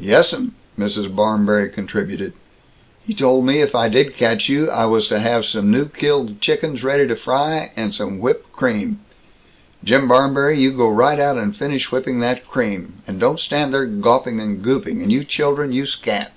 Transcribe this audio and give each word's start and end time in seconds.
"Yessum," 0.00 0.52
Mrs. 0.78 1.14
Barmberry 1.14 1.68
contributed, 1.68 2.32
"he 3.06 3.12
told 3.12 3.44
me 3.44 3.60
if 3.60 3.74
I 3.74 3.90
did 3.90 4.16
catch 4.16 4.48
you, 4.48 4.70
I 4.70 4.86
was 4.86 5.08
to 5.08 5.18
have 5.20 5.44
some 5.44 5.70
new 5.70 5.90
killed 5.90 6.40
chickens 6.40 6.82
ready 6.82 7.06
to 7.06 7.14
fry, 7.14 7.70
and 7.76 7.94
some 7.94 8.18
whipped 8.18 8.50
cream 8.50 9.00
Jim 9.84 10.08
Barmberry, 10.08 10.58
you 10.58 10.72
go 10.72 10.88
right 10.88 11.20
out 11.20 11.36
and 11.36 11.54
finish 11.54 11.92
whipping 11.92 12.20
that 12.20 12.48
cream, 12.48 13.02
and 13.06 13.20
don't 13.20 13.38
stand 13.38 13.74
there 13.74 13.84
gawping 13.84 14.40
and 14.40 14.62
gooping, 14.64 15.02
and 15.02 15.12
you 15.12 15.22
children, 15.22 15.70
you 15.70 15.84
scat!" 15.84 16.32